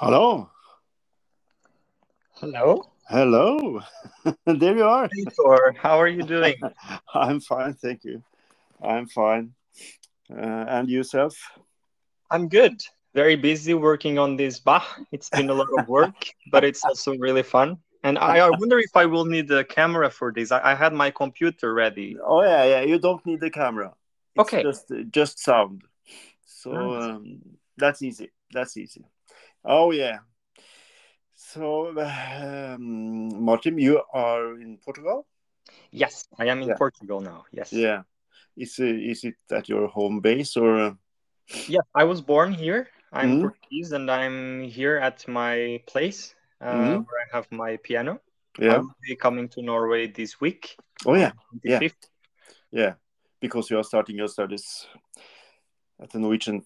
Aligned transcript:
Hello. 0.00 0.48
Hello. 2.34 2.84
Hello. 3.08 3.80
there 4.46 4.76
you 4.76 4.84
are. 4.84 5.08
How 5.76 6.00
are 6.00 6.06
you 6.06 6.22
doing? 6.22 6.54
I'm 7.14 7.40
fine, 7.40 7.74
thank 7.74 8.04
you. 8.04 8.22
I'm 8.80 9.08
fine. 9.08 9.54
Uh, 10.30 10.64
and 10.68 10.88
yourself? 10.88 11.34
I'm 12.30 12.48
good. 12.48 12.80
Very 13.12 13.34
busy 13.34 13.74
working 13.74 14.20
on 14.20 14.36
this 14.36 14.60
Bach. 14.60 14.86
It's 15.10 15.30
been 15.30 15.50
a 15.50 15.52
lot 15.52 15.66
of 15.76 15.88
work, 15.88 16.14
but 16.52 16.62
it's 16.62 16.84
also 16.84 17.16
really 17.16 17.42
fun. 17.42 17.78
And 18.04 18.18
I, 18.18 18.38
I 18.38 18.50
wonder 18.50 18.78
if 18.78 18.94
I 18.94 19.04
will 19.04 19.24
need 19.24 19.50
a 19.50 19.64
camera 19.64 20.10
for 20.10 20.30
this. 20.32 20.52
I, 20.52 20.60
I 20.62 20.74
had 20.76 20.92
my 20.92 21.10
computer 21.10 21.74
ready. 21.74 22.16
Oh 22.24 22.44
yeah, 22.44 22.62
yeah. 22.62 22.80
You 22.82 23.00
don't 23.00 23.26
need 23.26 23.40
the 23.40 23.50
camera. 23.50 23.94
It's 24.36 24.42
Okay. 24.42 24.62
Just 24.62 24.92
just 25.10 25.40
sound. 25.40 25.82
So 26.46 26.70
Nice. 26.70 27.02
um, 27.02 27.40
that's 27.76 28.00
easy. 28.00 28.30
That's 28.52 28.76
easy. 28.76 29.04
Oh 29.68 29.90
yeah. 29.90 30.20
So 31.34 31.90
um, 31.90 33.28
Martim, 33.34 33.78
you 33.78 34.00
are 34.14 34.54
in 34.58 34.78
Portugal. 34.78 35.26
Yes, 35.92 36.26
I 36.38 36.46
am 36.46 36.62
in 36.62 36.68
Yeah. 36.68 36.76
Portugal 36.78 37.20
now. 37.20 37.44
Yes. 37.52 37.72
Yeah. 37.72 38.02
Is 38.56 38.78
it, 38.78 38.96
is 38.96 39.24
it 39.24 39.36
at 39.52 39.68
your 39.68 39.86
home 39.88 40.20
base 40.20 40.56
or? 40.56 40.96
Yeah, 41.68 41.84
I 41.94 42.04
was 42.04 42.22
born 42.22 42.54
here. 42.54 42.88
I'm 43.12 43.36
Mhm. 43.36 43.40
Portuguese 43.40 43.92
and 43.92 44.10
I'm 44.10 44.64
here 44.64 44.96
at 44.96 45.28
my 45.28 45.82
place 45.86 46.34
uh, 46.60 46.72
Mhm. 46.74 47.04
where 47.06 47.20
I 47.24 47.36
have 47.36 47.46
my 47.52 47.76
piano. 47.76 48.20
Yeah. 48.58 48.82
be 49.02 49.14
coming 49.16 49.48
to 49.50 49.62
Norway 49.62 50.08
this 50.08 50.40
week. 50.40 50.76
Oh 51.06 51.14
yeah. 51.14 51.32
Yeah. 51.62 51.88
Yeah, 52.72 52.94
because 53.40 53.70
you 53.70 53.78
are 53.78 53.84
starting 53.84 54.16
your 54.16 54.28
studies 54.28 54.88
at 56.00 56.10
the 56.10 56.18
Norwegian 56.18 56.64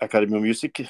Academy 0.00 0.36
of 0.36 0.42
Music. 0.42 0.86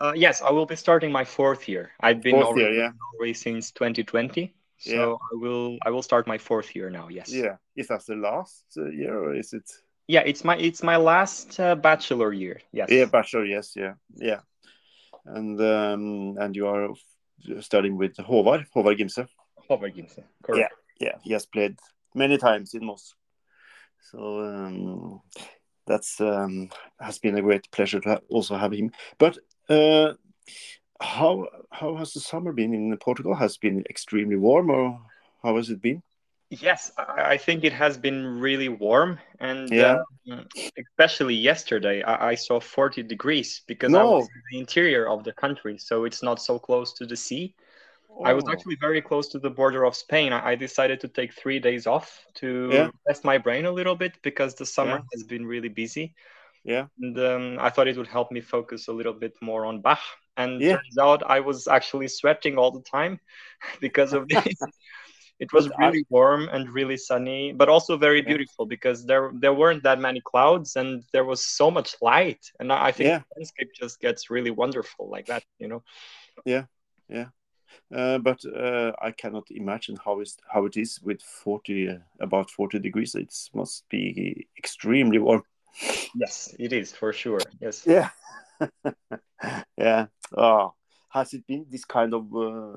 Uh, 0.00 0.12
yes, 0.14 0.42
I 0.42 0.50
will 0.50 0.66
be 0.66 0.76
starting 0.76 1.10
my 1.10 1.24
fourth 1.24 1.68
year. 1.68 1.90
I've 2.00 2.20
been 2.20 2.34
Fourth 2.34 2.46
already 2.46 2.74
year, 2.74 2.82
yeah. 2.84 2.88
in 2.90 2.98
Norway 3.14 3.32
since 3.32 3.70
2020, 3.72 4.54
so 4.78 4.90
Yeah. 4.90 5.04
I 5.06 5.34
will 5.34 5.78
I 5.86 5.90
will 5.90 6.02
start 6.02 6.26
my 6.26 6.38
fourth 6.38 6.76
year 6.76 6.90
now. 6.90 7.08
Yes. 7.08 7.32
Yeah, 7.32 7.56
is 7.76 7.88
that 7.88 8.04
the 8.06 8.16
last 8.16 8.64
uh, 8.76 8.90
year 8.90 9.16
or 9.18 9.34
is 9.34 9.52
it? 9.52 9.70
Yeah, 10.08 10.22
it's 10.26 10.44
my 10.44 10.56
it's 10.56 10.82
my 10.82 10.96
last 10.96 11.58
uh, 11.58 11.74
bachelor 11.74 12.32
year. 12.32 12.60
Yes. 12.72 12.90
Yeah, 12.90 13.06
bachelor. 13.06 13.44
Yes, 13.46 13.72
yeah, 13.74 13.94
yeah. 14.14 14.40
And 15.24 15.60
um, 15.60 16.36
and 16.38 16.54
you 16.54 16.66
are 16.68 16.90
studying 17.60 17.96
with 17.96 18.16
Håvard, 18.16 18.66
Håvard 18.74 18.98
Gimse. 18.98 19.26
Håvard 19.68 19.94
Correct. 20.42 20.72
Yeah, 21.00 21.06
Yeah. 21.08 21.18
he 21.22 21.32
has 21.32 21.46
played 21.46 21.78
many 22.14 22.38
times 22.38 22.74
in 22.74 22.84
Moss. 22.84 23.14
So 24.12 24.40
um, 24.40 25.20
that's 25.86 26.20
um, 26.20 26.68
has 27.00 27.18
been 27.18 27.36
a 27.36 27.42
great 27.42 27.68
pleasure 27.72 28.00
to 28.00 28.08
ha- 28.08 28.20
also 28.28 28.56
have 28.56 28.72
him. 28.72 28.92
But 29.18 29.38
how 29.68 31.48
how 31.70 31.96
has 31.96 32.12
the 32.12 32.20
summer 32.20 32.52
been 32.52 32.72
in 32.74 32.96
Portugal? 32.98 33.34
Has 33.34 33.54
it 33.54 33.60
been 33.60 33.84
extremely 33.90 34.36
warm, 34.36 34.70
or 34.70 35.00
how 35.42 35.56
has 35.56 35.70
it 35.70 35.80
been? 35.80 36.02
Yes, 36.48 36.92
I, 36.96 37.36
think 37.38 37.64
it 37.64 37.72
has 37.72 37.98
been 37.98 38.38
really 38.38 38.68
warm, 38.68 39.18
and 39.40 39.68
Yeah. 39.68 40.02
um, 40.30 40.46
especially 40.78 41.34
yesterday, 41.34 42.04
I, 42.04 42.30
I 42.30 42.34
saw 42.36 42.60
40 42.60 43.02
degrees 43.02 43.62
because 43.66 43.92
I 43.92 44.04
was 44.04 44.28
in 44.28 44.42
the 44.52 44.58
interior 44.60 45.08
of 45.08 45.24
the 45.24 45.32
country, 45.32 45.76
so 45.76 46.04
it's 46.04 46.22
not 46.22 46.40
so 46.40 46.56
close 46.56 46.92
to 46.94 47.06
the 47.06 47.16
sea. 47.16 47.56
I 48.24 48.32
was 48.32 48.44
Oh. 48.46 48.52
actually 48.52 48.76
very 48.76 49.02
close 49.02 49.26
to 49.28 49.40
the 49.40 49.50
border 49.50 49.84
of 49.84 49.96
Spain. 49.96 50.32
I, 50.32 50.54
decided 50.54 51.00
to 51.00 51.08
take 51.08 51.34
three 51.34 51.58
days 51.58 51.86
off 51.86 52.24
to 52.34 52.70
Yeah. 52.72 52.90
rest 53.08 53.24
my 53.24 53.38
brain 53.38 53.66
a 53.66 53.72
little 53.72 53.96
bit 53.96 54.14
because 54.22 54.54
the 54.54 54.66
summer 54.66 54.98
Yeah. 54.98 55.08
has 55.14 55.24
been 55.24 55.44
really 55.44 55.68
busy. 55.68 56.14
Yeah. 56.66 56.86
And 57.00 57.18
um, 57.18 57.58
I 57.60 57.70
thought 57.70 57.88
it 57.88 57.96
would 57.96 58.08
help 58.08 58.32
me 58.32 58.40
focus 58.40 58.88
a 58.88 58.92
little 58.92 59.12
bit 59.12 59.34
more 59.40 59.64
on 59.66 59.80
Bach. 59.80 60.00
And 60.36 60.60
Yeah. 60.60 60.72
turns 60.72 60.98
out 61.00 61.22
I 61.30 61.40
was 61.40 61.68
actually 61.68 62.08
sweating 62.08 62.58
all 62.58 62.70
the 62.72 62.82
time 62.82 63.20
because 63.80 64.12
of 64.12 64.28
this. 64.28 64.44
it 65.40 65.52
was 65.52 65.70
really 65.78 66.04
warm 66.10 66.48
and 66.48 66.68
really 66.70 66.96
sunny, 66.96 67.52
but 67.52 67.68
also 67.68 67.96
very 67.96 68.20
Yeah. 68.20 68.28
beautiful 68.30 68.66
because 68.66 69.06
there 69.06 69.30
there 69.40 69.54
weren't 69.54 69.84
that 69.84 70.00
many 70.00 70.20
clouds 70.20 70.76
and 70.76 71.04
there 71.12 71.24
was 71.24 71.46
so 71.46 71.70
much 71.70 71.94
light. 72.02 72.42
And 72.58 72.72
I 72.72 72.92
think 72.92 73.08
Yeah. 73.08 73.18
the 73.20 73.36
landscape 73.36 73.70
just 73.74 74.00
gets 74.00 74.28
really 74.30 74.50
wonderful 74.50 75.08
like 75.08 75.26
that, 75.26 75.44
you 75.58 75.68
know. 75.68 75.82
Yeah, 76.44 76.64
yeah. 77.08 77.28
Uh, 77.94 78.18
but 78.18 78.44
uh, 78.44 78.92
I 79.00 79.12
cannot 79.12 79.46
imagine 79.50 79.96
how 80.04 80.20
is 80.20 80.36
how 80.52 80.66
it 80.66 80.76
is 80.76 81.00
with 81.02 81.22
forty 81.22 81.88
uh, 81.88 81.98
about 82.20 82.50
forty 82.50 82.78
degrees. 82.78 83.14
It 83.14 83.32
must 83.54 83.88
be 83.88 84.46
extremely 84.58 85.18
warm. 85.18 85.42
Yes, 86.14 86.54
it 86.58 86.72
is 86.72 86.92
for 86.92 87.12
sure. 87.12 87.38
Yes. 87.60 87.86
Yeah, 87.86 88.10
yeah. 89.76 90.06
Oh, 90.36 90.74
has 91.10 91.34
it 91.34 91.46
been 91.46 91.66
this 91.70 91.84
kind 91.84 92.14
of 92.14 92.34
uh, 92.34 92.76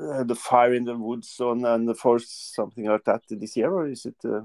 uh, 0.00 0.24
the 0.24 0.34
fire 0.34 0.74
in 0.74 0.84
the 0.84 0.96
woods 0.96 1.40
on 1.40 1.64
and 1.64 1.88
the 1.88 1.94
forest, 1.94 2.54
something 2.54 2.84
like 2.84 3.04
that 3.04 3.22
this 3.28 3.56
year, 3.56 3.72
or 3.72 3.88
is 3.88 4.06
it? 4.06 4.16
Uh, 4.24 4.42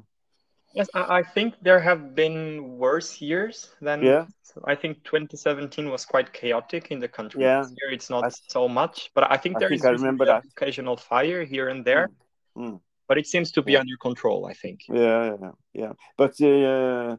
Yes, 0.71 0.87
I, 0.93 1.17
I 1.19 1.23
think 1.23 1.55
there 1.63 1.79
have 1.79 2.13
been 2.13 2.77
worse 2.77 3.19
years 3.21 3.71
than 3.81 4.03
Yeah. 4.03 4.25
I 4.65 4.75
think 4.75 5.03
2017 5.03 5.89
was 5.89 6.05
quite 6.05 6.31
chaotic 6.31 6.91
in 6.91 6.99
the 6.99 7.07
country. 7.07 7.41
Yeah. 7.41 7.65
Year 7.81 7.91
it's 7.91 8.09
not 8.09 8.25
I- 8.25 8.29
so 8.49 8.67
much, 8.69 9.09
but 9.15 9.31
I 9.31 9.37
think 9.37 9.55
I 9.55 9.59
there 9.59 9.69
think 9.69 9.81
is 9.81 9.85
I 9.85 9.89
remember 9.89 10.25
that. 10.25 10.43
occasional 10.55 10.95
fire 10.95 11.43
here 11.43 11.69
and 11.69 11.83
there, 11.83 12.09
Mm. 12.55 12.81
But 13.09 13.17
it 13.17 13.27
seems 13.27 13.51
to 13.51 13.61
be 13.61 13.71
Yeah. 13.73 13.79
under 13.81 13.97
control. 13.97 14.45
I 14.51 14.53
think. 14.53 14.79
Yeah, 14.87 15.35
yeah, 15.41 15.51
yeah. 15.73 15.93
But 16.17 16.39
uh, 16.41 17.17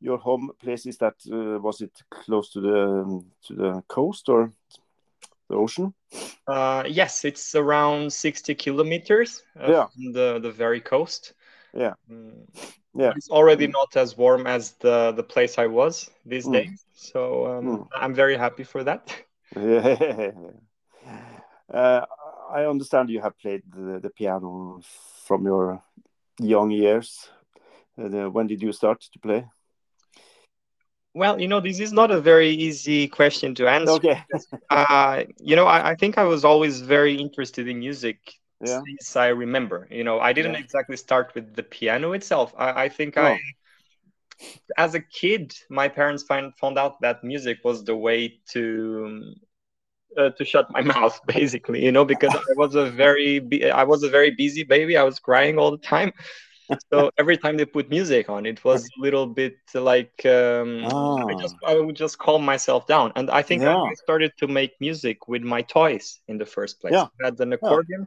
your 0.00 0.18
home 0.18 0.52
place 0.62 0.88
is 0.88 0.98
that 0.98 1.14
uh, 1.32 1.58
was 1.60 1.80
it 1.80 2.02
close 2.10 2.52
to 2.52 2.60
the 2.60 3.02
um, 3.02 3.24
to 3.46 3.54
the 3.54 3.82
coast 3.88 4.28
or 4.28 4.52
the 5.48 5.56
ocean? 5.56 5.94
Uh, 6.46 6.84
yes, 6.88 7.24
it's 7.24 7.54
around 7.54 8.12
60 8.12 8.54
kilometers 8.54 9.42
uh, 9.56 9.70
Yeah. 9.70 9.86
from 9.86 10.12
the 10.12 10.38
the 10.40 10.52
very 10.52 10.80
coast. 10.80 11.34
Yeah. 11.74 11.94
Mm. 12.08 12.46
Yeah. 12.94 13.12
It's 13.16 13.30
already 13.30 13.66
not 13.66 13.96
as 13.96 14.16
warm 14.16 14.46
as 14.46 14.72
the 14.80 15.12
the 15.16 15.22
place 15.22 15.58
I 15.64 15.66
was 15.66 16.10
these 16.26 16.48
Mm. 16.48 16.52
days, 16.52 16.84
so 16.94 17.46
um, 17.46 17.64
Mm. 17.66 17.86
I'm 18.02 18.14
very 18.14 18.36
happy 18.36 18.64
for 18.64 18.84
that. 18.84 19.16
Yeah. 19.56 20.32
Uh, 21.72 22.04
I 22.50 22.66
understand 22.66 23.10
you 23.10 23.20
have 23.20 23.38
played 23.38 23.62
the, 23.70 24.00
the 24.00 24.10
piano 24.10 24.80
from 25.24 25.44
your 25.44 25.82
young 26.40 26.70
years. 26.70 27.30
Uh, 27.98 28.30
when 28.30 28.46
did 28.46 28.62
you 28.62 28.72
start 28.72 29.00
to 29.12 29.18
play? 29.18 29.46
Well, 31.14 31.40
you 31.40 31.48
know, 31.48 31.60
this 31.60 31.80
is 31.80 31.92
not 31.92 32.10
a 32.10 32.20
very 32.20 32.50
easy 32.50 33.08
question 33.08 33.54
to 33.56 33.68
answer. 33.68 34.00
Okay. 34.00 34.22
Uh, 34.70 35.24
you 35.38 35.56
know, 35.56 35.66
I, 35.66 35.90
I 35.90 35.94
think 35.96 36.16
I 36.16 36.24
was 36.24 36.44
always 36.44 36.80
very 36.80 37.14
interested 37.16 37.68
in 37.68 37.80
music 37.80 38.18
Yeah. 38.60 38.80
since 38.84 39.16
I 39.16 39.28
remember. 39.28 39.88
You 39.90 40.04
know, 40.04 40.20
I 40.20 40.32
didn't 40.32 40.54
Yeah. 40.54 40.60
exactly 40.60 40.96
start 40.96 41.32
with 41.34 41.54
the 41.56 41.62
piano 41.62 42.12
itself. 42.12 42.54
I, 42.56 42.84
I 42.84 42.88
think 42.88 43.16
Oh. 43.16 43.22
I, 43.24 43.36
as 44.78 44.94
a 44.94 45.00
kid, 45.00 45.54
my 45.68 45.88
parents 45.88 46.22
find, 46.22 46.54
found 46.56 46.78
out 46.78 47.00
that 47.00 47.24
music 47.24 47.58
was 47.64 47.84
the 47.84 47.96
way 47.96 48.38
to 48.52 49.34
uh, 50.16 50.30
to 50.30 50.44
shut 50.44 50.70
my 50.70 50.80
mouth, 50.94 51.18
basically. 51.26 51.84
You 51.84 51.92
know, 51.92 52.04
because 52.04 52.34
I 52.34 52.52
was 52.56 52.74
a 52.74 52.86
very 52.90 53.40
I 53.70 53.84
was 53.84 54.02
a 54.02 54.08
very 54.10 54.30
busy 54.30 54.64
baby. 54.64 54.96
I 54.96 55.02
was 55.02 55.18
crying 55.18 55.58
all 55.58 55.70
the 55.70 55.78
time. 55.96 56.12
So 56.92 57.10
every 57.18 57.36
time 57.36 57.56
they 57.56 57.64
put 57.64 57.90
music 57.90 58.28
on, 58.30 58.46
it 58.46 58.62
was 58.64 58.84
a 58.84 59.00
little 59.00 59.26
bit 59.26 59.56
like 59.74 60.24
um, 60.24 60.84
I 60.86 61.34
just 61.40 61.56
I 61.66 61.74
would 61.78 61.96
just 61.96 62.18
calm 62.18 62.44
myself 62.44 62.86
down. 62.86 63.12
And 63.16 63.30
I 63.30 63.42
think 63.42 63.62
Yeah. 63.62 63.76
I 63.76 63.94
started 63.94 64.32
to 64.38 64.46
make 64.46 64.72
music 64.80 65.28
with 65.28 65.42
my 65.42 65.62
toys 65.62 66.20
in 66.28 66.38
the 66.38 66.46
first 66.46 66.80
place. 66.80 66.92
Yeah. 66.92 67.06
I 67.20 67.26
had 67.26 67.40
an 67.40 67.52
accordion, 67.52 68.06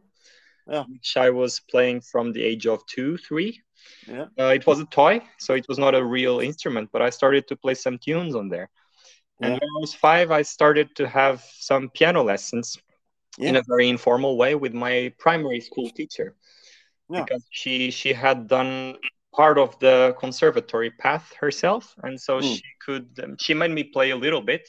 Yeah. 0.68 0.84
which 0.84 1.18
I 1.18 1.30
was 1.30 1.60
playing 1.60 2.02
from 2.02 2.32
the 2.34 2.44
age 2.44 2.66
of 2.68 2.86
two, 2.86 3.18
three. 3.18 3.62
Yeah. 4.08 4.28
Uh, 4.40 4.54
it 4.56 4.66
was 4.66 4.80
a 4.80 4.86
toy, 4.86 5.22
so 5.40 5.54
it 5.56 5.66
was 5.68 5.78
not 5.78 5.94
a 5.94 6.04
real 6.04 6.40
instrument, 6.40 6.90
but 6.94 7.02
I 7.02 7.10
started 7.10 7.48
to 7.50 7.56
play 7.58 7.74
some 7.76 7.98
tunes 7.98 8.34
on 8.34 8.48
there. 8.48 8.70
And 9.42 9.54
Yeah. 9.54 9.60
when 9.60 9.70
I 9.78 9.80
was 9.80 9.94
five, 9.94 10.32
I 10.32 10.42
started 10.44 10.96
to 10.96 11.08
have 11.08 11.42
some 11.60 11.90
piano 11.90 12.24
lessons 12.24 12.78
in 13.38 13.56
a 13.56 13.64
very 13.68 13.90
informal 13.90 14.38
way 14.38 14.56
with 14.56 14.74
my 14.74 15.14
primary 15.18 15.60
school 15.62 15.90
teacher 15.90 16.36
Yeah. 17.10 17.22
because 17.22 17.44
she 17.52 17.92
she 17.92 18.14
had 18.14 18.48
done 18.48 18.98
part 19.36 19.58
of 19.58 19.78
the 19.80 20.16
conservatory 20.20 20.92
path 20.92 21.34
herself 21.40 21.96
and 22.04 22.20
so 22.20 22.40
Mm. 22.40 22.44
she 22.56 22.64
could 22.86 23.08
um, 23.24 23.36
she 23.40 23.54
made 23.54 23.72
me 23.72 23.84
play 23.84 24.12
a 24.12 24.16
little 24.16 24.42
bit 24.42 24.64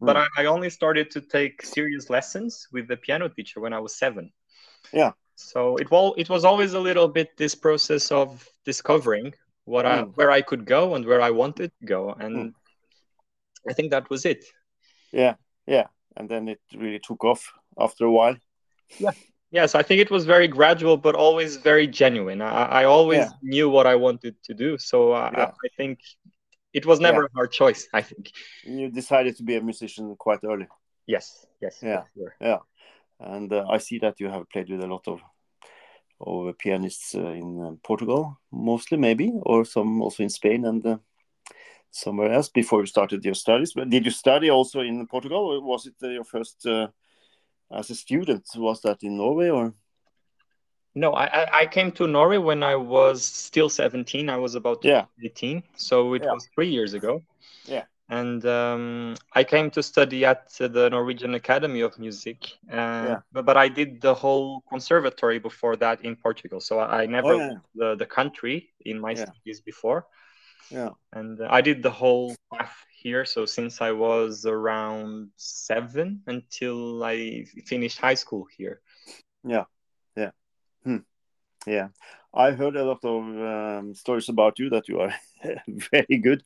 but 0.00 0.16
Mm. 0.16 0.26
I, 0.36 0.42
I 0.42 0.44
only 0.46 0.70
started 0.70 1.10
to 1.12 1.20
take 1.20 1.62
serious 1.62 2.08
lessons 2.10 2.68
with 2.72 2.88
the 2.88 2.96
piano 2.96 3.28
teacher 3.28 3.60
when 3.60 3.72
i 3.74 3.80
was 3.80 3.94
seven 3.98 4.32
Yeah. 4.92 5.12
so 5.36 5.76
it 5.76 5.90
was 5.90 6.14
it 6.16 6.28
was 6.28 6.44
always 6.44 6.72
a 6.74 6.80
little 6.80 7.08
bit 7.08 7.36
this 7.36 7.54
process 7.54 8.10
of 8.10 8.48
discovering 8.64 9.34
what 9.64 9.86
i 9.86 10.02
Mm. 10.02 10.12
where 10.16 10.30
i 10.30 10.40
could 10.42 10.64
go 10.66 10.94
and 10.94 11.04
where 11.06 11.20
i 11.20 11.30
wanted 11.30 11.70
to 11.80 11.86
go 11.86 12.10
and 12.12 12.54
i 13.68 13.72
think 13.72 13.90
that 13.90 14.08
was 14.10 14.24
it 14.24 14.44
Yeah. 15.12 15.34
Yeah. 15.66 15.86
And 16.16 16.28
then 16.28 16.48
it 16.48 16.60
really 16.74 16.98
took 16.98 17.24
off 17.24 17.52
after 17.78 18.04
a 18.04 18.10
while. 18.10 18.36
Yeah. 18.98 19.12
Yes, 19.50 19.74
I 19.74 19.82
think 19.82 20.00
it 20.00 20.10
was 20.10 20.24
very 20.26 20.48
gradual, 20.48 20.96
but 20.96 21.14
always 21.14 21.56
very 21.56 21.86
genuine. 21.86 22.42
I, 22.42 22.82
I 22.82 22.84
always 22.84 23.18
Yeah. 23.18 23.30
knew 23.42 23.70
what 23.70 23.86
I 23.86 23.96
wanted 23.96 24.34
to 24.48 24.54
do, 24.54 24.76
so 24.78 25.12
uh, 25.12 25.30
Yeah. 25.32 25.52
I 25.66 25.68
think 25.76 25.98
it 26.72 26.84
was 26.84 26.98
never 27.00 27.24
a 27.24 27.28
hard 27.34 27.52
choice. 27.52 27.88
I 28.00 28.02
think. 28.02 28.32
You 28.64 28.90
decided 28.90 29.36
to 29.36 29.42
be 29.42 29.56
a 29.56 29.60
musician 29.62 30.16
quite 30.16 30.44
early. 30.44 30.66
Yes, 31.06 31.46
yes, 31.62 31.82
Yeah. 31.82 32.02
sure. 32.14 32.34
Yeah, 32.40 32.60
and 33.18 33.52
uh, 33.52 33.64
I 33.76 33.78
see 33.78 33.98
that 34.00 34.20
you 34.20 34.28
have 34.30 34.44
played 34.52 34.68
with 34.70 34.84
a 34.84 34.86
lot 34.94 35.08
of 35.08 35.20
of 36.20 36.54
pianists 36.58 37.14
uh, 37.14 37.32
in 37.42 37.48
uh, 37.62 37.70
Portugal, 37.82 38.36
mostly 38.50 38.98
maybe, 38.98 39.28
or 39.42 39.64
some 39.64 40.02
also 40.04 40.22
in 40.22 40.30
Spain 40.30 40.64
and 40.64 40.84
uh, 40.86 40.98
somewhere 41.90 42.32
else 42.32 42.48
before 42.48 42.80
you 42.80 42.86
started 42.86 43.24
your 43.24 43.34
studies. 43.34 43.72
But 43.72 43.90
did 43.90 44.04
you 44.04 44.10
study 44.10 44.50
also 44.50 44.80
in 44.80 45.06
Portugal, 45.06 45.38
or 45.38 45.60
was 45.60 45.86
it 45.86 45.94
uh, 46.02 46.08
your 46.08 46.24
first 46.24 46.66
uh, 46.66 46.88
as 47.70 47.90
a 47.90 47.94
student? 47.94 48.46
Was 48.56 48.80
that 48.82 49.02
in 49.02 49.16
Norway 49.16 49.50
or? 49.50 49.74
No, 50.94 51.12
I, 51.12 51.26
I 51.26 51.58
I 51.60 51.66
came 51.66 51.92
to 51.92 52.06
Norway 52.06 52.38
when 52.38 52.62
I 52.62 52.74
was 52.74 53.22
still 53.22 53.68
17. 53.68 54.28
I 54.28 54.36
was 54.36 54.54
about 54.54 54.84
Yeah. 54.84 55.04
18, 55.22 55.62
so 55.76 56.14
it 56.14 56.22
Yeah. 56.22 56.32
was 56.32 56.48
three 56.54 56.68
years 56.70 56.94
ago. 56.94 57.22
Yeah. 57.66 57.84
And 58.10 58.44
um, 58.46 59.14
I 59.34 59.44
came 59.44 59.70
to 59.72 59.82
study 59.82 60.24
at 60.24 60.48
the 60.58 60.88
Norwegian 60.90 61.34
Academy 61.34 61.82
of 61.82 61.98
Music. 61.98 62.38
Uh, 62.72 63.04
Yeah. 63.08 63.20
but, 63.32 63.44
but 63.44 63.56
I 63.56 63.68
did 63.68 64.00
the 64.00 64.14
whole 64.14 64.62
conservatory 64.68 65.38
before 65.38 65.76
that 65.76 66.00
in 66.00 66.16
Portugal. 66.16 66.60
So 66.60 66.78
I, 66.80 67.02
I 67.02 67.06
never 67.06 67.34
Oh, 67.34 67.38
yeah. 67.38 67.58
the, 67.74 67.96
the 67.96 68.06
country 68.06 68.70
in 68.80 68.98
my 68.98 69.12
studies 69.14 69.60
before. 69.60 70.06
Yeah. 70.70 70.90
And 71.12 71.40
uh, 71.40 71.48
I 71.50 71.60
did 71.60 71.82
the 71.82 71.90
whole 71.90 72.34
path 72.52 72.74
here. 72.92 73.24
So 73.24 73.46
since 73.46 73.80
I 73.80 73.92
was 73.92 74.44
around 74.44 75.30
seven 75.36 76.22
until 76.26 77.02
I 77.04 77.44
finished 77.66 77.98
high 77.98 78.14
school 78.14 78.46
here. 78.56 78.80
Yeah. 79.44 79.64
Yeah. 80.16 80.30
Hmm. 80.84 80.98
Yeah, 81.66 81.88
I 82.32 82.52
heard 82.52 82.76
a 82.76 82.84
lot 82.84 83.04
of 83.04 83.22
um, 83.22 83.94
stories 83.94 84.28
about 84.28 84.58
you 84.58 84.70
that 84.70 84.88
you 84.88 85.00
are 85.00 85.12
very 85.66 86.18
good, 86.18 86.42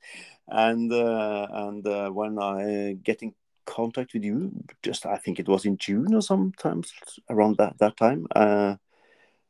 and 0.48 0.92
uh, 0.92 1.46
and 1.50 1.86
uh, 1.86 2.10
when 2.10 2.38
I 2.38 2.96
get 3.02 3.22
in 3.22 3.34
contact 3.66 4.14
with 4.14 4.24
you, 4.24 4.52
just 4.82 5.06
I 5.06 5.18
think 5.18 5.38
it 5.38 5.48
was 5.48 5.64
in 5.64 5.76
June 5.76 6.14
or 6.14 6.22
sometimes 6.22 6.92
around 7.28 7.56
that 7.58 7.78
that 7.78 7.96
time, 7.96 8.26
uh, 8.34 8.76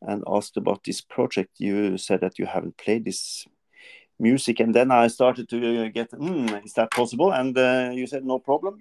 and 0.03 0.25
asked 0.27 0.57
about 0.57 0.85
this 0.85 1.01
project, 1.01 1.53
you 1.59 1.97
said 1.97 2.21
that 2.21 2.39
you 2.39 2.47
haven't 2.47 2.77
played 2.77 3.05
this 3.05 3.47
music, 4.23 4.61
and 4.61 4.75
then 4.75 4.91
I 4.91 5.09
started 5.09 5.49
to 5.51 5.91
get, 5.91 6.11
hmm, 6.11 6.47
is 6.65 6.73
that 6.75 6.91
possible? 6.91 7.33
And 7.33 7.59
uh, 7.59 7.91
you 7.93 8.07
said 8.07 8.25
no 8.25 8.39
problem. 8.39 8.79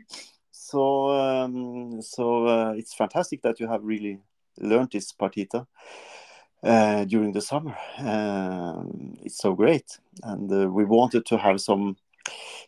So 0.52 1.10
um, 1.10 2.02
so 2.02 2.46
uh, 2.48 2.74
it's 2.78 2.94
fantastic 2.94 3.42
that 3.42 3.60
you 3.60 3.68
have 3.68 3.84
really 3.84 4.20
learned 4.58 4.92
this 4.92 5.12
partita 5.12 5.66
uh, 6.64 7.04
during 7.06 7.34
the 7.34 7.42
summer. 7.42 7.76
Um, 7.98 9.16
it's 9.22 9.38
so 9.38 9.54
great, 9.54 10.00
and 10.24 10.52
uh, 10.52 10.70
we 10.70 10.86
wanted 10.86 11.26
to 11.26 11.38
have 11.38 11.60
some 11.60 11.98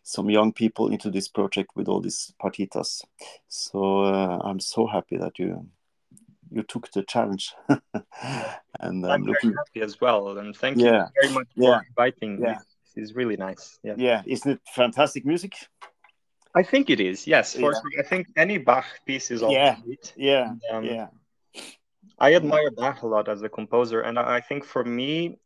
some 0.03 0.29
young 0.29 0.51
people 0.51 0.89
into 0.89 1.09
this 1.09 1.27
project 1.27 1.71
with 1.75 1.87
all 1.87 2.01
these 2.01 2.33
partitas. 2.41 3.03
So 3.47 4.03
uh, 4.03 4.39
I'm 4.43 4.59
so 4.59 4.87
happy 4.87 5.17
that 5.17 5.39
you 5.39 5.65
you 6.53 6.63
took 6.63 6.91
the 6.91 7.03
challenge, 7.03 7.53
and 7.69 7.75
I'm 8.81 9.03
I'm 9.03 9.25
very 9.25 9.25
looking. 9.25 9.53
happy 9.53 9.81
as 9.81 9.99
well. 9.99 10.37
And 10.37 10.55
thank 10.55 10.77
Yeah, 10.79 10.91
you 10.91 11.21
very 11.21 11.33
much 11.33 11.47
yeah, 11.55 11.79
for 11.79 11.85
inviting 11.89 12.35
me. 12.39 12.47
yeah, 12.47 12.59
This 12.95 13.09
is 13.09 13.15
really 13.15 13.37
nice. 13.37 13.79
Yeah. 13.83 13.95
yeah. 13.97 14.21
Isn't 14.25 14.51
it 14.51 14.61
fantastic 14.75 15.25
music? 15.25 15.53
I 16.55 16.63
think 16.63 16.89
it 16.89 16.99
is. 16.99 17.25
Yes. 17.25 17.55
For 17.55 17.71
Yeah, 17.73 17.99
I 17.99 18.03
think 18.03 18.27
any 18.37 18.57
Bach 18.59 18.85
piece 19.05 19.31
is 19.31 19.41
all 19.41 19.51
yeah, 19.51 19.77
great. 19.83 20.13
yeah, 20.15 20.53
um, 20.71 20.83
yeah. 20.85 21.07
I 22.19 22.35
admire 22.35 22.69
Bach 22.71 23.01
a 23.01 23.07
lot 23.07 23.27
as 23.27 23.41
a 23.41 23.49
composer, 23.49 24.01
and 24.01 24.19
I 24.19 24.39
think 24.41 24.63
for 24.63 24.83
me, 24.83 25.39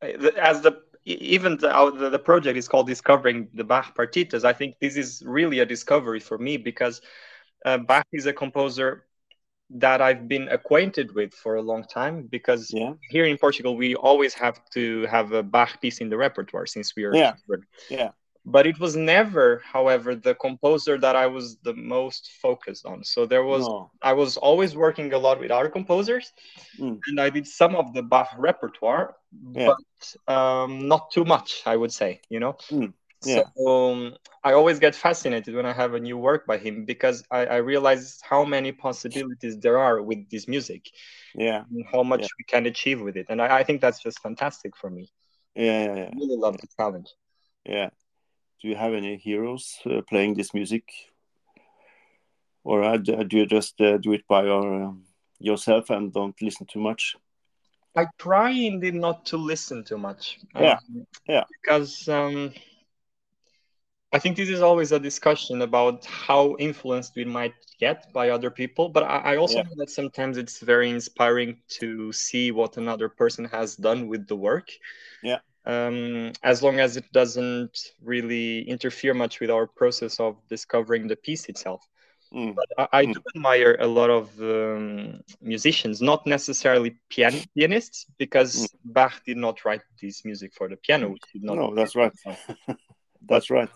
uh, 0.00 0.30
as 0.40 0.62
the 0.62 0.80
even 1.04 1.56
the, 1.58 1.68
the 1.98 2.10
the 2.10 2.18
project 2.18 2.56
is 2.56 2.68
called 2.68 2.86
discovering 2.86 3.48
the 3.54 3.64
Bach 3.64 3.96
partitas. 3.96 4.44
I 4.44 4.52
think 4.52 4.76
this 4.80 4.96
is 4.96 5.22
really 5.26 5.58
a 5.58 5.66
discovery 5.66 6.20
for 6.20 6.38
me 6.38 6.56
because 6.56 7.02
uh, 7.64 7.78
Bach 7.78 8.06
is 8.12 8.26
a 8.26 8.32
composer 8.32 9.04
that 9.78 10.00
I've 10.00 10.28
been 10.28 10.48
acquainted 10.48 11.14
with 11.14 11.32
for 11.34 11.56
a 11.56 11.62
long 11.62 11.84
time. 11.84 12.28
Because 12.30 12.70
Yeah, 12.72 12.94
here 13.10 13.24
in 13.24 13.38
Portugal, 13.38 13.76
we 13.76 13.94
always 13.94 14.34
have 14.34 14.60
to 14.70 15.06
have 15.06 15.32
a 15.32 15.42
Bach 15.42 15.80
piece 15.80 16.00
in 16.00 16.08
the 16.10 16.16
repertoire 16.16 16.66
since 16.66 16.94
we 16.96 17.04
are 17.04 17.14
yeah, 17.14 17.32
children. 17.32 17.66
yeah. 17.90 18.10
But 18.44 18.66
it 18.66 18.80
was 18.80 18.96
never, 18.96 19.62
however, 19.64 20.16
the 20.16 20.34
composer 20.34 20.98
that 20.98 21.14
I 21.14 21.28
was 21.28 21.56
the 21.62 21.74
most 21.74 22.32
focused 22.42 22.84
on. 22.84 23.04
So 23.04 23.24
there 23.24 23.44
was 23.44 23.68
No. 23.68 23.90
I 24.02 24.12
was 24.14 24.36
always 24.36 24.74
working 24.74 25.12
a 25.12 25.18
lot 25.18 25.38
with 25.38 25.52
other 25.52 25.68
composers, 25.68 26.32
Mm. 26.78 26.98
and 27.06 27.20
I 27.20 27.30
did 27.30 27.46
some 27.46 27.76
of 27.76 27.94
the 27.94 28.02
Bach 28.02 28.30
repertoire, 28.36 29.14
Yeah. 29.54 29.70
but 29.70 30.32
um, 30.34 30.88
not 30.88 31.12
too 31.12 31.24
much, 31.24 31.62
I 31.66 31.76
would 31.76 31.92
say. 31.92 32.20
You 32.28 32.40
know, 32.40 32.54
Mm. 32.70 32.92
Yeah. 33.24 33.44
so 33.56 33.92
um, 33.92 34.14
I 34.44 34.52
always 34.52 34.78
get 34.78 34.94
fascinated 34.94 35.54
when 35.54 35.66
I 35.66 35.72
have 35.72 35.94
a 35.94 36.00
new 36.00 36.18
work 36.18 36.46
by 36.46 36.58
him 36.58 36.84
because 36.84 37.22
I, 37.30 37.46
I 37.46 37.56
realize 37.56 38.20
how 38.22 38.44
many 38.44 38.72
possibilities 38.72 39.58
there 39.58 39.78
are 39.78 40.02
with 40.02 40.28
this 40.30 40.48
music 40.48 40.90
Yeah. 41.34 41.64
and 41.70 41.84
how 41.92 42.02
much 42.02 42.22
Yeah. 42.22 42.28
we 42.38 42.44
can 42.44 42.66
achieve 42.66 43.00
with 43.00 43.16
it, 43.16 43.26
and 43.30 43.40
I, 43.40 43.58
I 43.58 43.62
think 43.64 43.80
that's 43.80 44.02
just 44.02 44.18
fantastic 44.20 44.76
for 44.76 44.90
me. 44.90 45.10
Yeah. 45.54 45.94
Yeah. 45.94 46.10
I 46.12 46.16
really 46.16 46.36
love 46.36 46.56
the 46.58 46.68
challenge. 46.76 47.08
yeah. 47.64 47.90
Do 48.60 48.68
you 48.68 48.76
have 48.76 48.94
any 48.94 49.16
heroes 49.16 49.78
uh, 49.86 50.02
playing 50.08 50.34
this 50.34 50.54
music, 50.54 50.84
or 52.64 52.82
uh, 52.84 52.96
do 52.96 53.24
do 53.24 53.38
you 53.38 53.46
just 53.46 53.80
uh, 53.80 53.98
do 53.98 54.12
it 54.12 54.26
by 54.28 54.44
your, 54.44 54.84
um, 54.84 55.04
yourself 55.40 55.90
and 55.90 56.12
don't 56.12 56.40
listen 56.40 56.66
too 56.66 56.80
much? 56.80 57.16
I 57.96 58.06
try 58.18 58.50
indeed 58.50 58.94
not 58.94 59.26
to 59.26 59.36
listen 59.36 59.84
too 59.84 59.98
much. 59.98 60.38
Yeah. 60.54 60.78
um, 60.88 61.06
Yeah. 61.28 61.44
Because 61.60 62.08
um, 62.08 62.52
I 64.14 64.18
think 64.18 64.36
this 64.36 64.50
is 64.50 64.60
always 64.60 64.92
a 64.92 65.00
discussion 65.00 65.62
about 65.62 66.04
how 66.04 66.54
influenced 66.58 67.16
we 67.16 67.24
might 67.24 67.54
get 67.80 68.12
by 68.12 68.28
other 68.28 68.50
people. 68.50 68.90
But 68.90 69.04
I, 69.04 69.32
I 69.32 69.36
also 69.36 69.58
Yeah. 69.58 69.62
know 69.62 69.76
that 69.76 69.90
sometimes 69.90 70.36
it's 70.36 70.60
very 70.60 70.90
inspiring 70.90 71.56
to 71.80 72.12
see 72.12 72.50
what 72.50 72.76
another 72.76 73.08
person 73.08 73.44
has 73.46 73.74
done 73.74 74.08
with 74.08 74.26
the 74.26 74.36
work. 74.36 74.68
Yeah. 75.22 75.38
Um, 75.64 76.32
as 76.42 76.62
long 76.62 76.80
as 76.80 76.96
it 76.96 77.10
doesn't 77.12 77.92
really 78.02 78.68
interfere 78.68 79.14
much 79.14 79.40
with 79.40 79.50
our 79.50 79.66
process 79.66 80.20
of 80.20 80.36
discovering 80.48 81.06
the 81.06 81.16
piece 81.16 81.46
itself. 81.46 81.86
Mm. 82.34 82.54
But 82.54 82.68
I, 82.78 83.00
I 83.00 83.04
do 83.06 83.20
admire 83.34 83.76
a 83.78 83.86
lot 83.86 84.10
of 84.10 84.30
um, 84.40 85.20
musicians, 85.40 86.02
not 86.02 86.26
necessarily 86.26 86.96
pian- 87.10 87.46
pianists, 87.54 88.06
because 88.18 88.68
Bach 88.84 89.22
did 89.24 89.36
not 89.36 89.64
write 89.64 89.82
this 90.00 90.24
music 90.24 90.52
for 90.54 90.68
the 90.68 90.76
piano. 90.76 91.14
Not 91.34 91.56
No, 91.56 91.74
that's 91.74 91.94
right. 91.94 92.12
That's 93.28 93.50
right. 93.50 93.68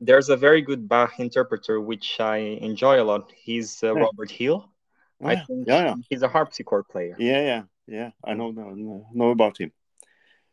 There's 0.00 0.28
a 0.28 0.36
very 0.36 0.62
good 0.62 0.88
Bach 0.88 1.18
interpreter, 1.18 1.80
which 1.80 2.20
I 2.20 2.36
enjoy 2.38 3.00
a 3.00 3.04
lot. 3.04 3.32
He's 3.34 3.82
uh, 3.82 3.94
Yeah. 3.94 4.00
Robert 4.02 4.30
Hill. 4.30 4.70
I 5.22 5.32
Yeah. 5.32 5.44
think 5.46 5.66
Yeah. 5.68 5.84
Yeah. 5.84 5.94
he's 6.10 6.22
a 6.22 6.28
harpsichord 6.28 6.88
player. 6.88 7.16
Yeah. 7.18 7.42
Yeah. 7.42 7.62
Yeah. 7.86 8.10
I 8.24 8.34
know 8.34 8.50
know, 8.50 9.06
know 9.12 9.30
about 9.30 9.58
him. 9.58 9.72